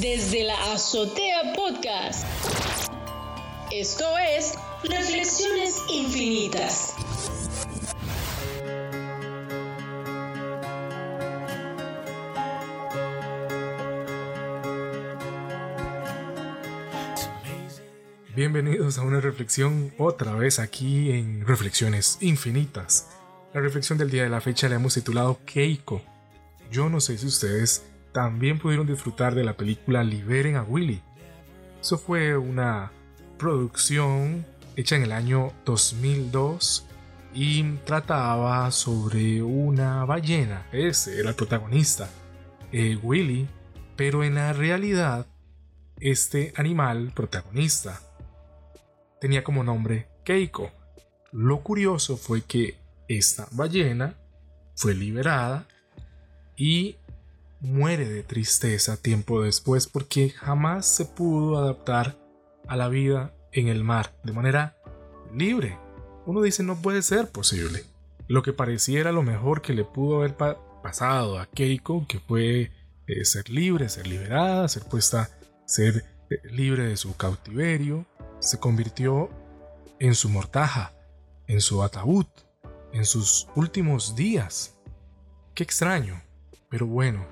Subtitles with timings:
[0.00, 2.24] desde la Azotea Podcast.
[3.72, 4.54] Esto es
[4.84, 6.94] Reflexiones Infinitas.
[18.36, 23.08] Bienvenidos a una reflexión otra vez aquí en Reflexiones Infinitas.
[23.52, 26.02] La reflexión del día de la fecha la hemos titulado Keiko.
[26.70, 31.02] Yo no sé si ustedes también pudieron disfrutar de la película Liberen a Willy.
[31.80, 32.92] Eso fue una
[33.38, 34.44] producción
[34.76, 36.86] hecha en el año 2002
[37.34, 40.66] y trataba sobre una ballena.
[40.72, 42.08] Ese era el protagonista,
[42.72, 43.48] eh, Willy,
[43.96, 45.26] pero en la realidad
[46.00, 48.00] este animal protagonista
[49.20, 50.70] tenía como nombre Keiko.
[51.32, 52.78] Lo curioso fue que
[53.08, 54.16] esta ballena
[54.76, 55.66] fue liberada
[56.56, 56.96] y
[57.60, 62.18] muere de tristeza tiempo después porque jamás se pudo adaptar
[62.66, 64.76] a la vida en el mar de manera
[65.34, 65.78] libre.
[66.26, 67.84] Uno dice no puede ser posible.
[68.26, 70.36] Lo que pareciera lo mejor que le pudo haber
[70.82, 72.70] pasado a Keiko, que fue
[73.06, 75.30] eh, ser libre, ser liberada, ser puesta,
[75.64, 78.06] ser eh, libre de su cautiverio,
[78.38, 79.30] se convirtió
[79.98, 80.92] en su mortaja,
[81.46, 82.26] en su ataúd,
[82.92, 84.78] en sus últimos días.
[85.54, 86.22] Qué extraño,
[86.68, 87.26] pero bueno,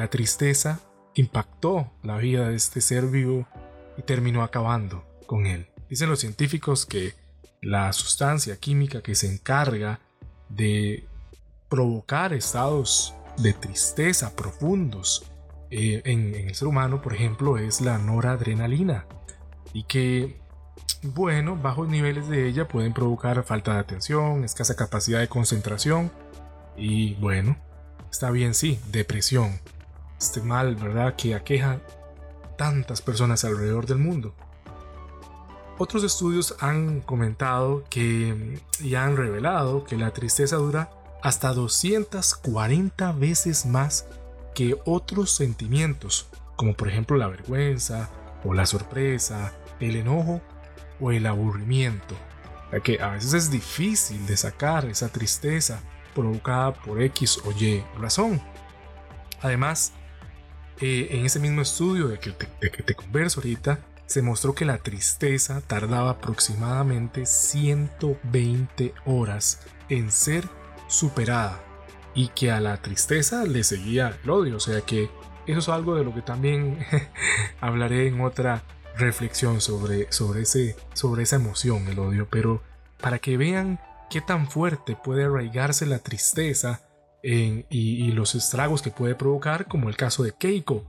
[0.00, 0.80] la tristeza
[1.12, 3.46] impactó la vida de este ser vivo
[3.98, 5.66] y terminó acabando con él.
[5.90, 7.12] Dicen los científicos que
[7.60, 10.00] la sustancia química que se encarga
[10.48, 11.04] de
[11.68, 15.30] provocar estados de tristeza profundos
[15.70, 19.04] eh, en, en el ser humano, por ejemplo, es la noradrenalina
[19.74, 20.40] y que,
[21.02, 26.10] bueno, bajos niveles de ella pueden provocar falta de atención, escasa capacidad de concentración
[26.74, 27.58] y, bueno,
[28.10, 29.60] está bien, sí, depresión,
[30.20, 31.80] este mal, ¿verdad?, que aqueja
[32.56, 34.34] tantas personas alrededor del mundo.
[35.78, 40.90] Otros estudios han comentado que y han revelado que la tristeza dura
[41.22, 44.06] hasta 240 veces más
[44.54, 48.10] que otros sentimientos, como por ejemplo la vergüenza
[48.44, 50.42] o la sorpresa, el enojo
[51.00, 52.14] o el aburrimiento.
[52.72, 55.80] Ya que a veces es difícil de sacar esa tristeza
[56.14, 58.40] provocada por X o Y razón.
[59.40, 59.94] Además,
[60.80, 65.60] eh, en ese mismo estudio de que, te, converso ahorita, se mostró que la tristeza
[65.60, 70.48] tardaba aproximadamente 120 horas en ser
[70.88, 71.62] superada
[72.14, 75.10] y que a la tristeza le seguía el odio, o sea que
[75.46, 76.78] eso es algo de lo que también
[77.60, 78.62] hablaré en otra
[78.96, 82.62] reflexión sobre, sobre, ese, sobre esa emoción, el odio, pero
[83.00, 83.80] para que vean
[84.10, 86.80] qué tan fuerte puede arraigarse la tristeza
[87.22, 90.84] y, los estragos que puede provocar, como el caso de Keiko.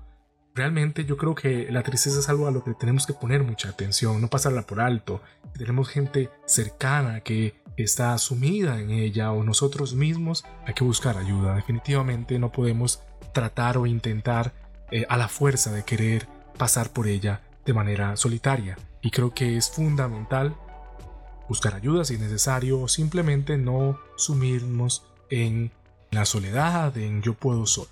[0.53, 3.69] Realmente yo creo que la tristeza es algo a lo que tenemos que poner mucha
[3.69, 5.21] atención, no pasarla por alto.
[5.57, 11.55] Tenemos gente cercana que está sumida en ella o nosotros mismos hay que buscar ayuda.
[11.55, 13.01] Definitivamente no podemos
[13.33, 14.53] tratar o intentar
[14.91, 16.27] eh, a la fuerza de querer
[16.57, 18.77] pasar por ella de manera solitaria.
[19.01, 20.55] Y creo que es fundamental
[21.47, 25.71] buscar ayuda si es necesario o simplemente no sumirnos en
[26.11, 27.89] la soledad, en yo puedo solo.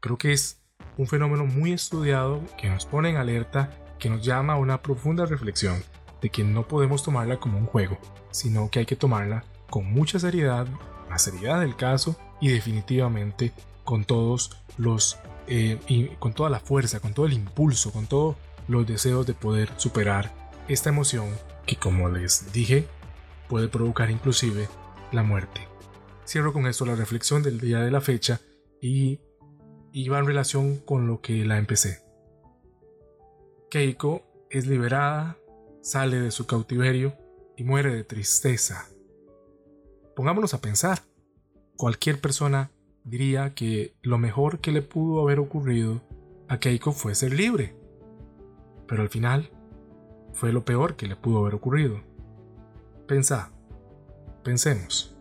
[0.00, 0.58] Creo que es
[0.96, 5.26] un fenómeno muy estudiado que nos pone en alerta, que nos llama a una profunda
[5.26, 5.82] reflexión
[6.22, 7.98] de que no podemos tomarla como un juego,
[8.30, 10.68] sino que hay que tomarla con mucha seriedad,
[11.10, 13.52] la seriedad del caso y definitivamente
[13.84, 15.18] con todos los
[15.48, 18.36] eh, y con toda la fuerza, con todo el impulso, con todos
[18.68, 20.32] los deseos de poder superar
[20.68, 21.28] esta emoción
[21.66, 22.86] que como les dije
[23.48, 24.68] puede provocar inclusive
[25.10, 25.66] la muerte.
[26.28, 28.42] Cierro con esto la reflexión del día de la fecha
[28.82, 29.18] y,
[30.10, 32.04] va en relación con lo que la empecé.
[33.70, 35.38] Keiko es liberada,
[35.80, 37.14] sale de su cautiverio
[37.56, 38.90] y muere de tristeza.
[40.14, 40.98] Pongámonos a pensar.
[41.78, 42.72] Cualquier persona
[43.04, 46.02] diría que lo mejor que le pudo haber ocurrido
[46.46, 47.74] a Keiko fue ser libre.
[48.86, 49.50] Pero al final
[50.34, 52.02] fue lo peor que le pudo haber ocurrido.
[53.06, 53.50] Pensá,
[54.44, 55.17] pensemos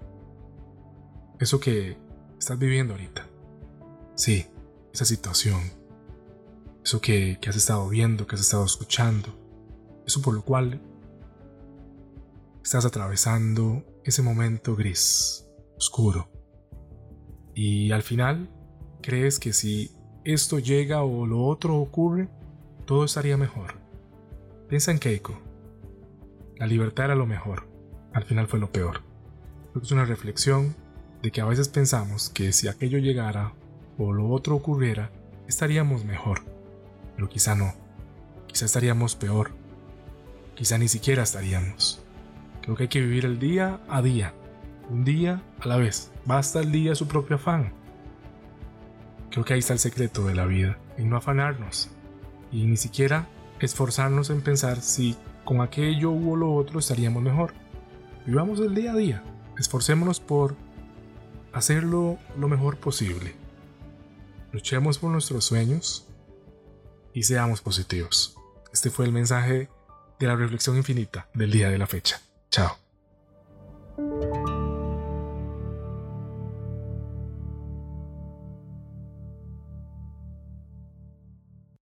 [1.39, 1.97] eso que
[2.39, 3.27] estás viviendo ahorita.
[4.15, 4.47] Sí,
[4.93, 5.61] esa situación.
[6.83, 9.29] Eso que, has estado viendo, que has estado escuchando.
[10.05, 10.81] Eso por lo cual
[12.63, 15.45] estás atravesando ese momento gris,
[15.75, 16.29] oscuro.
[17.53, 18.49] Y al final
[19.01, 19.91] crees que si
[20.23, 22.29] esto llega o lo otro ocurre,
[22.85, 23.75] todo estaría mejor.
[24.69, 25.39] Piensa en Keiko.
[26.57, 27.67] La libertad era lo mejor.
[28.13, 29.01] Al final fue lo peor.
[29.81, 30.75] es una reflexión
[31.21, 33.53] de que a veces pensamos que si aquello llegara
[33.97, 35.11] o lo otro ocurriera,
[35.47, 36.41] estaríamos mejor.
[37.15, 37.73] pero quizá no.
[38.45, 39.51] Quizá estaríamos peor.
[40.55, 42.03] Quizá ni siquiera estaríamos.
[42.61, 44.33] Creo que hay que vivir el día a día,
[44.89, 46.11] un día a la vez.
[46.25, 47.73] Basta el día su propio afán.
[49.31, 51.89] Creo que ahí está el secreto de la vida, en no afanarnos
[52.51, 53.27] y ni siquiera
[53.59, 57.53] esforzarnos en pensar si con aquello u lo otro estaríamos mejor.
[58.25, 59.23] Vivamos el día a día,
[59.57, 60.55] esforcémonos por
[61.53, 63.35] hacerlo lo mejor posible.
[64.51, 66.07] Luchemos por nuestros sueños
[67.13, 68.35] y seamos positivos.
[68.71, 69.69] Este fue el mensaje
[70.19, 72.21] de la reflexión infinita del día de la fecha.
[72.49, 72.86] Chao.